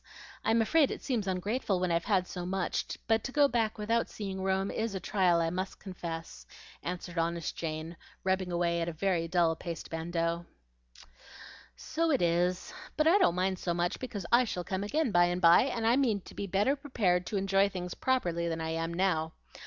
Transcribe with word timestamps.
I'm 0.43 0.63
afraid 0.63 0.89
it 0.89 1.03
seems 1.03 1.27
ungrateful 1.27 1.79
when 1.79 1.91
I've 1.91 2.05
had 2.05 2.25
so 2.25 2.43
much; 2.43 2.97
but 3.07 3.23
to 3.23 3.31
go 3.31 3.47
back 3.47 3.77
without 3.77 4.09
seeing 4.09 4.41
Rome 4.41 4.71
is 4.71 4.95
a 4.95 4.99
trial, 4.99 5.39
I 5.41 5.65
confess," 5.77 6.47
answered 6.81 7.19
honest 7.19 7.55
Jane, 7.55 7.95
rubbing 8.23 8.51
away 8.51 8.81
at 8.81 8.89
a 8.89 8.93
very 8.93 9.27
dull 9.27 9.55
paste 9.55 9.91
bandeau. 9.91 10.47
"So 11.75 12.09
it 12.09 12.23
is; 12.23 12.73
but 12.97 13.05
I 13.05 13.19
don't 13.19 13.35
mind 13.35 13.59
so 13.59 13.75
much, 13.75 13.99
because 13.99 14.25
I 14.31 14.43
shall 14.43 14.63
come 14.63 14.83
again 14.83 15.11
by 15.11 15.25
and 15.25 15.39
by, 15.39 15.65
and 15.65 15.85
I 15.85 15.95
mean 15.97 16.21
to 16.21 16.33
be 16.33 16.47
better 16.47 16.75
prepared 16.75 17.27
to 17.27 17.37
enjoy 17.37 17.69
things 17.69 17.93
properly 17.93 18.47
than 18.49 18.59
I 18.59 18.71
am 18.71 18.91
now. 18.91 19.33